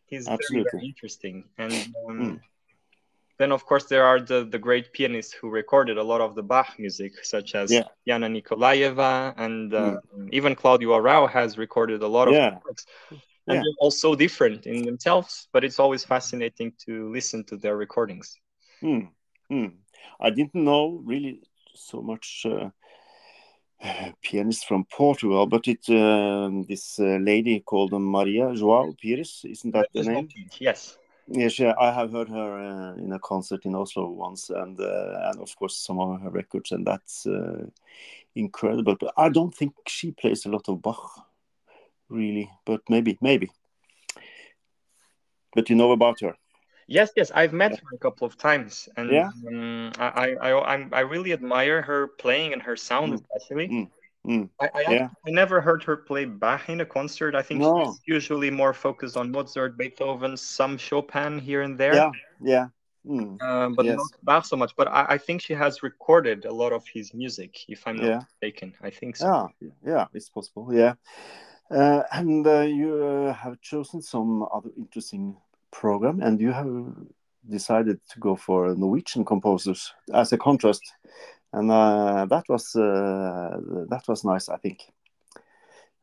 He's 0.06 0.28
Absolutely. 0.28 0.70
very 0.72 0.86
interesting. 0.88 1.50
And 1.58 1.74
um, 2.08 2.20
Mm. 2.20 2.40
then, 3.40 3.52
of 3.52 3.66
course, 3.66 3.86
there 3.86 4.06
are 4.06 4.20
the, 4.22 4.46
the 4.46 4.60
great 4.60 4.94
pianists 4.94 5.34
who 5.34 5.50
recorded 5.50 5.98
a 5.98 6.04
lot 6.04 6.22
of 6.22 6.36
the 6.36 6.44
Bach 6.44 6.78
music, 6.78 7.12
such 7.26 7.56
as 7.56 7.72
Yeah. 7.72 7.88
Jana 8.08 8.28
Nikolaeva, 8.30 9.34
and 9.38 9.74
uh, 9.74 9.98
even 10.32 10.56
Claudio 10.56 10.92
Arrau 10.98 11.28
has 11.30 11.58
recorded 11.58 12.02
a 12.04 12.08
lot 12.08 12.28
of 12.28 12.36
Yeah. 12.36 12.60
works. 12.66 12.86
And 13.48 13.58
Yeah. 13.58 13.62
they're 13.62 13.80
all 13.80 13.92
so 13.92 14.16
different 14.16 14.66
in 14.66 14.84
themselves, 14.84 15.48
but 15.52 15.64
it's 15.64 15.80
always 15.80 16.06
fascinating 16.06 16.74
to 16.86 17.12
listen 17.12 17.44
to 17.46 17.58
their 17.58 17.76
recordings. 17.76 18.40
Hmm. 18.80 19.08
Hmm. 19.50 19.68
I 20.20 20.30
didn't 20.30 20.56
know 20.56 21.02
really 21.06 21.42
so 21.76 22.02
much 22.02 22.46
uh, 22.46 22.70
pianist 24.22 24.66
from 24.66 24.86
Portugal, 24.86 25.46
but 25.46 25.68
it 25.68 25.90
um, 25.90 26.64
this 26.64 27.00
uh, 27.00 27.18
lady 27.22 27.60
called 27.60 27.92
Maria 27.94 28.46
João 28.54 28.96
Pires, 29.00 29.46
isn't 29.46 29.72
that 29.72 29.90
the 29.94 30.04
name? 30.04 30.30
Yes. 30.60 30.98
Yes, 31.28 31.58
yeah, 31.58 31.74
I 31.80 31.92
have 31.92 32.12
heard 32.12 32.30
her 32.30 32.60
uh, 32.60 32.96
in 32.96 33.14
a 33.14 33.20
concert 33.20 33.66
in 33.66 33.76
Oslo 33.76 34.10
once, 34.10 34.50
and 34.50 34.80
uh, 34.80 35.30
and 35.32 35.40
of 35.40 35.56
course 35.56 35.78
some 35.78 36.00
of 36.00 36.22
her 36.22 36.30
records, 36.30 36.72
and 36.72 36.86
that's 36.86 37.26
uh, 37.26 37.66
incredible. 38.36 38.96
But 39.00 39.14
I 39.18 39.30
don't 39.30 39.56
think 39.56 39.74
she 39.88 40.12
plays 40.12 40.46
a 40.46 40.50
lot 40.50 40.68
of 40.68 40.82
Bach, 40.82 41.26
really. 42.14 42.50
But 42.66 42.82
maybe, 42.90 43.18
maybe. 43.22 43.52
But 45.56 45.70
you 45.70 45.76
know 45.76 45.92
about 45.92 46.20
her? 46.22 46.36
Yes, 46.88 47.12
yes, 47.16 47.32
I've 47.34 47.54
met 47.54 47.72
her 47.72 47.96
a 47.96 47.98
couple 47.98 48.28
of 48.28 48.38
times, 48.38 48.90
and 48.98 49.10
Yeah? 49.10 49.30
um, 49.48 49.92
I, 49.98 50.08
I, 50.08 50.50
I, 50.50 50.76
I'm- 50.76 51.10
really 51.10 51.32
admire 51.34 51.82
her 51.82 52.08
playing 52.20 52.54
and 52.54 52.62
her 52.62 52.76
sound, 52.76 53.14
Mm. 53.14 53.22
especially. 53.22 53.68
Mm. 53.70 53.90
Mm. 54.26 54.50
I, 54.60 54.70
I, 54.74 54.82
Yeah. 54.92 55.10
I 55.28 55.32
never 55.32 55.62
heard 55.62 55.84
her 55.84 55.98
play 55.98 56.26
Bach 56.26 56.70
in 56.70 56.82
a 56.82 56.86
concert. 56.86 57.36
I 57.36 57.42
think 57.42 57.62
No. 57.62 57.86
she's 57.86 58.02
usually 58.06 58.50
more 58.52 58.74
focused 58.74 59.18
on 59.18 59.32
Mozart, 59.32 59.78
Beethoven, 59.78 60.38
some 60.38 60.78
Chopin 60.78 61.40
here 61.40 61.62
and 61.62 61.78
there. 61.78 61.96
Yeah, 61.96 62.12
yeah. 62.42 62.68
Mm. 63.06 63.42
Um, 63.42 63.74
but 63.76 63.86
Yes. 63.86 63.98
not 63.98 64.12
Bach 64.24 64.46
so 64.46 64.56
much. 64.56 64.76
But 64.76 64.88
I, 64.88 65.06
I 65.16 65.18
think 65.18 65.42
she 65.42 65.54
has 65.54 65.84
recorded 65.84 66.46
a 66.46 66.54
lot 66.54 66.72
of 66.72 66.84
his 66.88 67.14
music, 67.14 67.52
if 67.68 67.86
I'm 67.88 67.98
not 67.98 68.06
Yeah. 68.06 68.20
mistaken. 68.20 68.76
I 68.82 68.90
think 68.90 69.18
so. 69.18 69.50
Yeah, 69.60 69.70
yeah, 69.86 70.06
it's 70.14 70.30
possible. 70.30 70.74
Yeah, 70.74 70.92
uh, 70.92 70.96
and 72.12 72.46
uh, 72.48 72.62
you 72.62 73.04
uh, 73.04 73.34
have 73.34 73.60
chosen 73.62 74.02
some 74.02 74.48
other 74.54 74.70
interesting 74.78 75.36
program, 75.72 76.22
and 76.22 76.40
you 76.40 76.52
have 76.52 76.94
decided 77.50 78.00
to 78.10 78.20
go 78.20 78.36
for 78.36 78.76
Norwegian 78.76 79.26
composers 79.26 79.94
as 80.14 80.32
a 80.34 80.38
contrast, 80.38 80.82
and 81.52 81.72
uh, 81.72 82.26
that 82.26 82.44
was 82.50 82.76
uh, 82.76 83.58
that 83.90 84.04
was 84.08 84.24
nice, 84.24 84.50
I 84.50 84.58
think. 84.58 84.80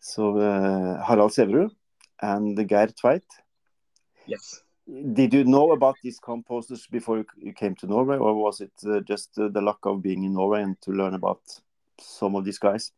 So 0.00 0.38
uh, 0.38 1.04
Harald 1.04 1.32
Sæverud 1.32 1.70
and 2.22 2.56
Geir 2.68 2.88
Tveit. 2.88 3.22
Yes. 4.26 4.62
Did 5.12 5.34
you 5.34 5.44
know 5.44 5.72
about 5.72 5.96
these 6.02 6.18
composers 6.18 6.86
before 6.90 7.24
you 7.36 7.52
came 7.52 7.76
to 7.76 7.86
Norway, 7.86 8.16
or 8.16 8.34
was 8.34 8.60
it 8.60 8.72
uh, 8.84 9.00
just 9.00 9.38
uh, 9.38 9.48
the 9.48 9.60
luck 9.60 9.78
of 9.84 10.02
being 10.02 10.24
in 10.24 10.34
Norway 10.34 10.62
and 10.62 10.80
to 10.82 10.90
learn 10.90 11.14
about 11.14 11.40
some 12.00 12.34
of 12.34 12.44
these 12.44 12.58
guys? 12.58 12.92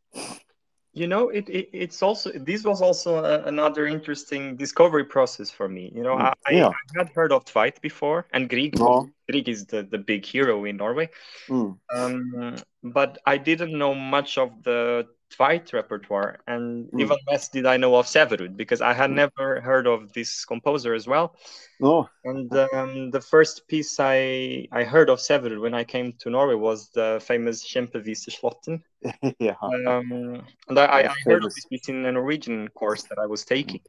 You 0.92 1.06
know 1.06 1.28
it, 1.30 1.48
it, 1.48 1.70
it's 1.72 2.02
also 2.02 2.30
this 2.32 2.64
was 2.64 2.82
also 2.82 3.24
a, 3.24 3.42
another 3.44 3.86
interesting 3.86 4.56
discovery 4.56 5.04
process 5.04 5.50
for 5.50 5.68
me 5.68 5.90
you 5.94 6.02
know 6.02 6.16
mm, 6.16 6.32
I, 6.46 6.50
yeah. 6.50 6.68
I, 6.68 6.98
had 6.98 7.08
heard 7.10 7.32
of 7.32 7.44
Tveit 7.44 7.80
before 7.80 8.26
and 8.32 8.48
Grieg 8.48 8.78
no. 8.78 9.08
Grieg 9.28 9.48
is 9.48 9.66
the, 9.66 9.82
the 9.82 9.98
big 9.98 10.24
hero 10.24 10.64
in 10.64 10.76
Norway 10.76 11.08
mm. 11.48 11.76
um, 11.94 12.56
but 12.82 13.18
I 13.26 13.38
didn't 13.38 13.76
know 13.76 13.94
much 13.94 14.38
of 14.38 14.62
the 14.62 15.06
Tveit 15.32 15.72
repertoire, 15.72 16.40
and 16.46 16.86
mm. 16.90 17.00
even 17.00 17.16
less 17.30 17.48
did 17.48 17.66
I 17.66 17.76
know 17.76 17.94
of 17.96 18.06
Sæverud 18.06 18.56
because 18.56 18.80
I 18.80 18.92
had 18.92 19.10
mm. 19.10 19.14
never 19.14 19.60
heard 19.60 19.86
of 19.86 20.12
this 20.12 20.44
composer 20.44 20.94
as 20.94 21.06
well. 21.06 21.36
No. 21.80 22.08
And 22.24 22.52
um, 22.74 23.10
the 23.10 23.20
first 23.20 23.66
piece 23.68 23.98
I 23.98 24.68
I 24.72 24.84
heard 24.84 25.10
of 25.10 25.18
Sæverud 25.18 25.60
when 25.60 25.74
I 25.74 25.84
came 25.84 26.12
to 26.20 26.30
Norway 26.30 26.54
was 26.54 26.90
the 26.90 27.20
famous 27.22 27.64
Kjempeviseslåtten. 27.64 28.82
yeah. 29.38 29.56
Um, 29.62 30.44
and 30.68 30.78
I, 30.78 30.84
I, 30.84 31.14
heard 31.24 31.44
of 31.44 31.54
this 31.54 31.64
piece 31.64 31.88
in 31.88 32.04
a 32.06 32.12
Norwegian 32.12 32.68
course 32.68 33.02
that 33.04 33.18
I 33.18 33.26
was 33.26 33.44
taking. 33.44 33.80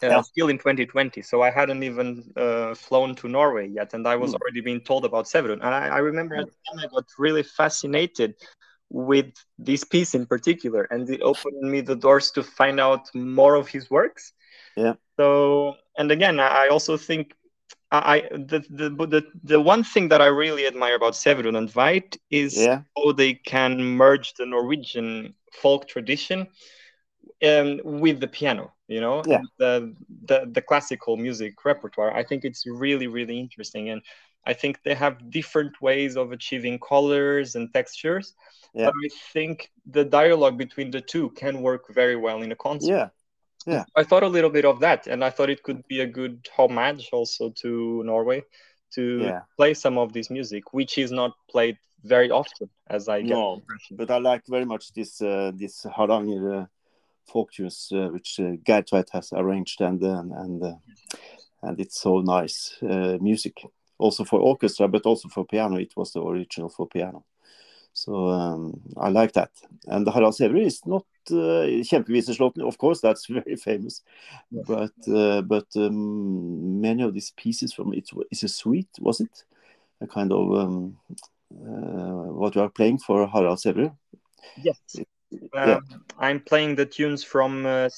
Uh, 0.00 0.06
yeah. 0.06 0.20
still 0.20 0.48
in 0.48 0.58
2020. 0.58 1.22
So 1.22 1.42
I 1.42 1.50
hadn't 1.50 1.82
even 1.82 2.32
uh, 2.36 2.74
flown 2.74 3.16
to 3.16 3.28
Norway 3.28 3.68
yet, 3.68 3.94
and 3.94 4.06
I 4.06 4.14
was 4.14 4.32
mm. 4.32 4.40
already 4.40 4.60
being 4.60 4.80
told 4.80 5.04
about 5.04 5.24
Sæverud. 5.24 5.60
And 5.60 5.74
I, 5.74 5.88
I 5.88 5.98
remember 5.98 6.36
at 6.36 6.46
the 6.46 6.52
time 6.66 6.78
I 6.78 6.86
got 6.86 7.04
really 7.18 7.42
fascinated 7.42 8.34
with 8.90 9.32
this 9.58 9.84
piece 9.84 10.14
in 10.14 10.24
particular 10.26 10.84
and 10.90 11.08
it 11.10 11.20
opened 11.20 11.60
me 11.60 11.80
the 11.80 11.96
doors 11.96 12.30
to 12.30 12.42
find 12.42 12.80
out 12.80 13.14
more 13.14 13.54
of 13.54 13.68
his 13.68 13.90
works. 13.90 14.32
Yeah. 14.76 14.94
So 15.18 15.76
and 15.98 16.10
again 16.10 16.40
i 16.40 16.68
also 16.68 16.96
think 16.96 17.34
i 17.90 18.22
the 18.30 18.64
the 18.70 18.88
the, 19.14 19.22
the 19.44 19.60
one 19.60 19.84
thing 19.84 20.08
that 20.08 20.22
i 20.22 20.26
really 20.26 20.66
admire 20.66 20.94
about 20.94 21.14
Sæverud 21.14 21.56
and 21.56 21.68
Tveit 21.68 22.16
is 22.30 22.56
yeah. 22.56 22.82
how 22.96 23.12
they 23.12 23.34
can 23.34 23.82
merge 23.82 24.34
the 24.34 24.46
norwegian 24.46 25.34
folk 25.52 25.88
tradition 25.88 26.46
um, 27.42 27.80
with 27.84 28.20
the 28.20 28.28
piano 28.28 28.72
you 28.88 29.00
know 29.00 29.22
yeah. 29.26 29.40
the, 29.58 29.94
the 30.26 30.48
the 30.52 30.62
classical 30.62 31.16
music 31.16 31.64
repertoire 31.64 32.14
i 32.16 32.24
think 32.24 32.44
it's 32.44 32.66
really 32.66 33.06
really 33.06 33.38
interesting 33.38 33.90
and 33.90 34.02
i 34.46 34.52
think 34.52 34.82
they 34.82 34.94
have 34.94 35.30
different 35.30 35.80
ways 35.80 36.16
of 36.16 36.32
achieving 36.32 36.78
colors 36.78 37.54
and 37.54 37.72
textures 37.72 38.34
yeah. 38.74 38.86
but 38.86 38.94
I 39.04 39.08
think 39.32 39.70
the 39.86 40.04
dialogue 40.04 40.56
between 40.58 40.90
the 40.90 41.00
two 41.00 41.30
can 41.30 41.62
work 41.62 41.92
very 41.92 42.16
well 42.16 42.42
in 42.42 42.52
a 42.52 42.56
concert. 42.56 42.90
Yeah. 42.90 43.08
Yeah. 43.66 43.84
I 43.96 44.04
thought 44.04 44.22
a 44.22 44.28
little 44.28 44.50
bit 44.50 44.64
of 44.64 44.80
that, 44.80 45.06
and 45.06 45.24
I 45.24 45.30
thought 45.30 45.50
it 45.50 45.62
could 45.62 45.86
be 45.88 46.00
a 46.00 46.06
good 46.06 46.48
homage 46.56 47.10
also 47.12 47.50
to 47.62 48.02
Norway 48.04 48.44
to 48.94 49.18
yeah. 49.18 49.40
play 49.56 49.74
some 49.74 49.98
of 49.98 50.12
this 50.12 50.30
music, 50.30 50.72
which 50.72 50.96
is 50.96 51.12
not 51.12 51.32
played 51.50 51.76
very 52.04 52.30
often, 52.30 52.70
as 52.88 53.08
I 53.08 53.20
get. 53.20 53.30
No, 53.30 53.62
but 53.90 54.10
I 54.10 54.18
like 54.18 54.46
very 54.46 54.64
much 54.64 54.92
this 54.94 55.20
uh, 55.20 55.52
this 55.54 55.84
Hardanger 55.84 56.70
folk 57.28 57.52
tunes, 57.52 57.92
uh, 57.92 58.08
which 58.08 58.40
uh, 58.40 58.56
Geir 58.64 58.82
Tveit 58.82 59.10
has 59.12 59.32
arranged, 59.32 59.80
and 59.80 60.02
uh, 60.02 60.22
and 60.42 60.62
uh, 60.62 60.74
and 61.62 61.80
it's 61.80 62.00
so 62.00 62.20
nice 62.20 62.76
uh, 62.82 63.18
music, 63.20 63.62
also 63.98 64.24
for 64.24 64.40
orchestra, 64.40 64.88
but 64.88 65.06
also 65.06 65.28
for 65.28 65.44
piano. 65.44 65.76
It 65.76 65.96
was 65.96 66.12
the 66.12 66.22
original 66.22 66.68
for 66.68 66.86
piano. 66.86 67.24
So 67.92 68.28
um, 68.28 68.80
I 68.96 69.08
like 69.08 69.32
that. 69.32 69.50
And 69.86 70.06
Harald 70.08 70.34
Sæverud 70.34 70.66
is 70.66 70.86
not 70.86 71.04
uh, 71.30 71.66
of 72.66 72.78
course, 72.78 73.00
that's 73.00 73.26
very 73.28 73.56
famous. 73.56 74.02
But 74.52 74.92
uh, 75.08 75.42
but 75.42 75.66
um, 75.76 76.80
many 76.80 77.02
of 77.02 77.12
these 77.12 77.32
pieces 77.36 77.72
from 77.72 77.92
it 77.92 78.08
is 78.30 78.44
a 78.44 78.48
suite, 78.48 78.96
was 79.00 79.20
it? 79.20 79.44
A 80.00 80.06
kind 80.06 80.32
of 80.32 80.54
um, 80.54 80.96
uh, 81.52 82.32
what 82.32 82.54
you 82.54 82.62
are 82.62 82.70
playing 82.70 82.98
for 82.98 83.26
Harald 83.26 83.58
Sæverud? 83.58 83.96
Yes. 84.62 84.78
It, 84.94 85.08
um, 85.32 85.40
yeah. 85.52 85.78
I'm 86.18 86.40
playing 86.40 86.74
the 86.76 86.86
tunes 86.86 87.22
from 87.22 87.66
uh, 87.66 87.88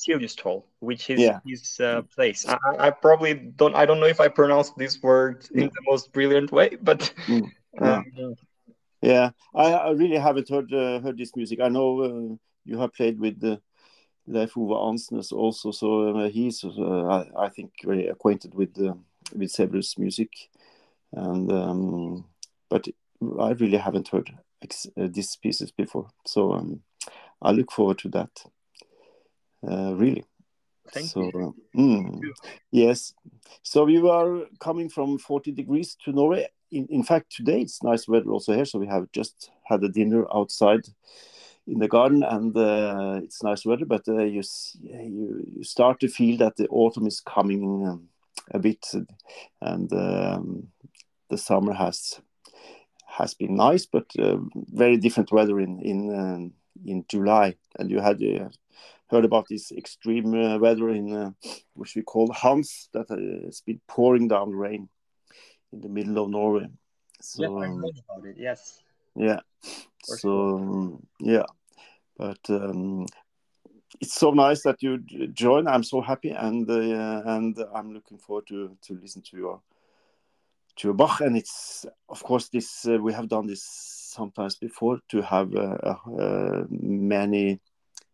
which 0.80 1.10
is 1.10 1.20
yeah. 1.20 1.38
his 1.46 1.78
uh, 1.80 2.02
place. 2.14 2.46
I, 2.46 2.56
I, 2.78 2.90
probably 2.90 3.34
don't. 3.34 3.74
I 3.74 3.86
don't 3.86 4.00
know 4.00 4.06
if 4.06 4.20
I 4.20 4.28
pronounce 4.28 4.70
this 4.70 5.02
word 5.02 5.46
in 5.54 5.66
the 5.66 5.82
most 5.86 6.12
brilliant 6.12 6.50
way, 6.52 6.76
but 6.82 7.12
mm. 7.26 7.50
yeah. 7.80 8.02
um, 8.18 8.36
yeah, 9.02 9.30
I, 9.54 9.72
I 9.72 9.90
really 9.90 10.16
haven't 10.16 10.48
heard 10.48 10.72
uh, 10.72 11.00
heard 11.00 11.18
this 11.18 11.34
music. 11.36 11.60
I 11.60 11.68
know 11.68 12.00
uh, 12.02 12.36
you 12.64 12.78
have 12.78 12.92
played 12.92 13.18
with 13.18 13.42
uh, 13.44 13.56
Leif 14.26 14.56
Ove 14.56 14.70
Andsnes 14.70 15.32
also, 15.32 15.70
so 15.70 16.16
uh, 16.16 16.28
he's 16.28 16.64
uh, 16.64 17.04
I, 17.06 17.46
I, 17.46 17.48
think 17.48 17.72
very 17.84 18.08
acquainted 18.08 18.54
with 18.54 18.78
uh, 18.78 18.94
with 19.34 19.52
Sæverud's 19.52 19.98
music, 19.98 20.30
and 21.12 21.50
um, 21.50 22.24
but 22.68 22.86
I 23.38 23.50
really 23.52 23.78
haven't 23.78 24.08
heard 24.08 24.30
uh, 24.62 25.08
these 25.10 25.36
pieces 25.36 25.70
before. 25.70 26.08
So 26.26 26.52
um, 26.52 26.82
I 27.42 27.52
look 27.52 27.72
forward 27.72 27.98
to 27.98 28.08
that. 28.10 28.30
really. 29.62 30.24
Thank 30.92 31.10
so, 31.10 31.20
you. 31.20 31.54
Mm, 31.76 32.20
yes. 32.72 33.14
So 33.62 33.86
you 33.86 34.10
are 34.10 34.46
coming 34.58 34.88
from 34.88 35.18
40 35.18 35.52
degrees 35.52 35.96
to 36.04 36.12
Norway 36.12 36.48
in, 36.70 36.86
in 36.88 37.02
fact, 37.02 37.32
today 37.34 37.60
it's 37.60 37.82
nice 37.82 38.06
weather 38.06 38.30
also 38.30 38.54
here. 38.54 38.64
So 38.64 38.78
we 38.78 38.86
have 38.86 39.10
just 39.12 39.50
had 39.64 39.82
a 39.82 39.88
dinner 39.88 40.26
outside 40.34 40.86
in 41.66 41.78
the 41.78 41.88
garden, 41.88 42.22
and 42.22 42.56
uh, 42.56 43.20
it's 43.22 43.42
nice 43.42 43.64
weather. 43.64 43.84
But 43.84 44.08
uh, 44.08 44.24
you, 44.24 44.42
you 44.82 45.44
you 45.56 45.64
start 45.64 46.00
to 46.00 46.08
feel 46.08 46.36
that 46.38 46.56
the 46.56 46.68
autumn 46.68 47.06
is 47.06 47.20
coming 47.20 47.86
um, 47.86 48.08
a 48.52 48.58
bit, 48.58 48.86
and 49.60 49.92
um, 49.92 50.68
the 51.28 51.38
summer 51.38 51.74
has 51.74 52.20
has 53.06 53.34
been 53.34 53.56
nice, 53.56 53.86
but 53.86 54.06
uh, 54.18 54.38
very 54.54 54.96
different 54.96 55.32
weather 55.32 55.60
in 55.60 55.80
in 55.80 56.14
um, 56.14 56.52
in 56.86 57.04
July. 57.08 57.56
And 57.78 57.90
you 57.90 58.00
had 58.00 58.22
uh, 58.22 58.48
heard 59.08 59.24
about 59.24 59.46
this 59.48 59.72
extreme 59.72 60.34
uh, 60.34 60.58
weather 60.58 60.90
in 60.90 61.12
uh, 61.12 61.30
which 61.74 61.94
we 61.96 62.02
call 62.02 62.32
Hans, 62.32 62.88
that 62.92 63.08
has 63.08 63.60
been 63.60 63.80
pouring 63.86 64.28
down 64.28 64.50
rain 64.50 64.88
in 65.72 65.80
the 65.80 65.88
middle 65.88 66.22
of 66.22 66.30
Norway. 66.30 66.68
So, 67.20 67.42
yeah, 67.42 67.66
I 67.66 67.68
heard 67.68 68.02
about 68.08 68.26
it. 68.26 68.36
Yes. 68.38 68.82
Yeah. 69.16 69.40
So 70.02 71.00
yeah, 71.18 71.44
but 72.16 72.38
um, 72.48 73.06
it's 74.00 74.14
so 74.14 74.30
nice 74.30 74.62
that 74.62 74.82
you 74.82 74.98
join. 75.32 75.66
I'm 75.66 75.82
so 75.82 76.00
happy, 76.00 76.30
and 76.30 76.68
uh, 76.68 77.22
and 77.26 77.56
I'm 77.74 77.92
looking 77.92 78.18
forward 78.18 78.46
to 78.48 78.76
to 78.82 78.98
listen 79.00 79.22
to 79.22 79.36
your 79.36 79.60
to 80.76 80.88
your 80.88 80.94
Bach. 80.94 81.20
And 81.20 81.36
it's 81.36 81.84
of 82.08 82.22
course 82.22 82.48
this 82.48 82.86
uh, 82.86 82.98
we 82.98 83.12
have 83.12 83.28
done 83.28 83.46
this 83.46 83.62
sometimes 84.10 84.56
before 84.56 84.98
to 85.08 85.22
have 85.22 85.54
uh, 85.54 85.94
uh 86.18 86.64
many 86.70 87.60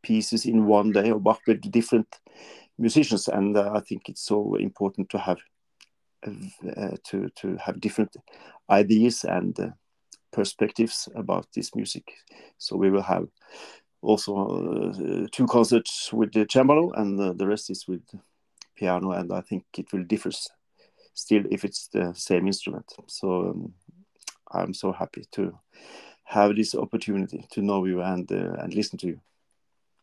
pieces 0.03 0.47
in 0.47 0.67
one 0.67 0.93
day 0.93 1.11
or 1.11 1.21
Bach 1.21 1.41
with 1.47 1.71
different 1.71 2.21
musicians, 2.79 3.29
and 3.29 3.57
uh, 3.57 3.73
I 3.75 3.81
think 3.81 4.09
it's 4.09 4.23
so 4.23 4.55
important 4.57 5.09
to 5.11 5.19
have 5.19 5.39
uh, 6.27 6.97
to 7.05 7.29
to 7.37 7.57
have 7.57 7.81
different 7.81 8.17
ideas 8.71 9.25
and 9.25 9.59
uh, 9.61 9.69
perspectives 10.33 11.09
about 11.15 11.47
this 11.55 11.75
music. 11.75 12.05
So 12.59 12.77
we 12.77 12.91
will 12.91 13.03
have 13.03 13.27
also 14.03 14.33
uh, 14.37 15.27
two 15.33 15.47
concerts 15.47 16.13
with 16.13 16.33
the 16.33 16.47
cembalo, 16.47 16.93
and 16.95 17.39
the 17.39 17.47
rest 17.47 17.71
is 17.71 17.87
with 17.89 18.03
piano. 18.77 19.13
And 19.13 19.33
I 19.33 19.41
think 19.41 19.65
it 19.79 19.93
will 19.93 20.05
differ 20.05 20.31
still 21.15 21.45
if 21.51 21.65
it's 21.65 21.89
the 21.89 22.13
same 22.15 22.47
instrument. 22.47 22.93
So 23.07 23.51
um, 23.51 23.75
I'm 24.53 24.75
so 24.75 24.93
happy 24.93 25.25
to 25.33 25.59
have 26.25 26.57
this 26.57 26.75
opportunity 26.75 27.47
to 27.53 27.63
know 27.63 27.85
you 27.85 28.03
and 28.03 28.31
uh, 28.31 28.63
and 28.63 28.75
listen 28.75 28.99
to 28.99 29.07
you. 29.07 29.21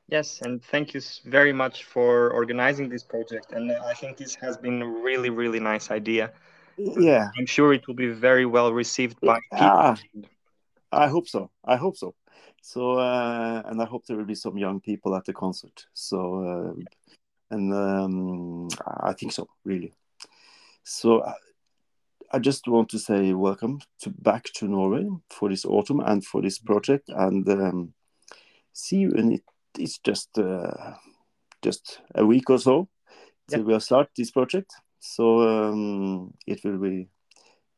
Yes, 0.08 0.42
and 0.42 0.62
thank 0.64 0.94
you 0.94 1.02
very 1.26 1.54
much 1.54 1.86
for 1.86 2.30
organizing 2.32 2.90
this 2.90 3.04
project. 3.04 3.54
And 3.54 3.72
I 3.72 3.94
think 3.94 4.18
this 4.18 4.36
has 4.36 4.58
been 4.58 4.82
a 4.82 4.88
really, 4.88 5.30
really 5.30 5.60
nice 5.60 5.92
idea. 5.92 6.34
Yeah. 6.78 7.30
I'm 7.38 7.46
sure 7.46 7.74
it 7.74 7.88
will 7.88 7.96
be 7.96 8.10
very 8.10 8.46
well 8.46 8.74
received 8.74 9.20
by 9.22 9.40
people. 9.52 9.68
Ah, 9.68 9.98
I 10.92 11.08
hope 11.08 11.28
so. 11.28 11.50
I 11.64 11.78
hope 11.78 11.96
so. 11.98 12.16
So, 12.62 12.94
uh, 12.94 13.62
and 13.66 13.82
I 13.82 13.86
hope 13.86 14.06
there 14.06 14.18
will 14.18 14.26
be 14.26 14.36
some 14.36 14.58
young 14.58 14.80
people 14.82 15.16
at 15.16 15.26
the 15.26 15.34
concert. 15.34 15.86
So, 15.94 16.18
uh, 16.44 16.74
and 17.52 17.74
um, 17.74 18.68
I 18.86 19.14
think 19.14 19.32
so, 19.32 19.48
really. 19.64 19.94
So, 20.84 21.20
uh, 21.20 21.34
I 22.34 22.40
just 22.40 22.68
want 22.68 22.90
to 22.90 23.00
say 23.00 23.34
welcome 23.34 23.80
to 24.02 24.10
back 24.10 24.46
to 24.56 24.68
Norway 24.68 25.08
for 25.30 25.50
this 25.50 25.66
autumn 25.66 26.00
and 26.00 26.26
for 26.26 26.42
this 26.42 26.58
project, 26.58 27.10
and 27.10 27.48
um, 27.48 27.94
see 28.74 28.98
you 28.98 29.12
in 29.12 29.34
it 29.34 29.44
it's 29.78 30.00
just 30.00 30.38
uh, 30.38 30.94
just 31.62 32.00
a 32.16 32.26
week 32.26 32.50
or 32.50 32.60
so 32.60 32.88
till 33.50 33.64
we'll 33.64 33.80
start 33.80 34.10
this 34.18 34.32
project. 34.32 34.72
So 35.00 35.42
um, 35.42 36.34
it 36.48 36.64
will 36.64 36.80
be 36.80 37.08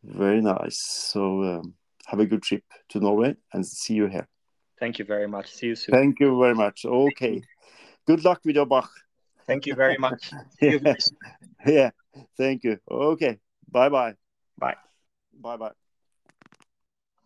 Very 0.06 0.42
nice. 0.42 0.78
So 0.78 1.44
um, 1.44 1.74
have 2.06 2.20
a 2.20 2.26
good 2.26 2.44
trip 2.44 2.64
to 2.90 3.00
Norway 3.00 3.36
and 3.54 3.66
see 3.66 3.96
you 3.96 4.08
here. 4.08 4.28
Thank 4.80 5.00
you 5.00 5.06
very 5.06 5.28
much. 5.28 5.48
See 5.52 5.68
you 5.68 5.76
soon. 5.76 5.96
Thank 5.96 6.20
you 6.20 6.40
very 6.40 6.54
much. 6.54 6.86
Okay. 6.86 7.42
Good 8.06 8.24
luck 8.24 8.42
with 8.46 8.56
your 8.56 8.68
Bach. 8.68 8.90
Thank 9.48 9.66
you 9.66 9.74
very 9.74 9.98
much. 9.98 10.32
yeah. 10.62 10.94
yeah. 11.66 11.90
Thank 12.38 12.64
you. 12.64 12.78
Okay. 12.90 13.40
Bye 13.72 13.90
bye. 13.90 14.25
Bye. 14.58 14.76
Bye 15.34 15.58
bye. 15.58 15.85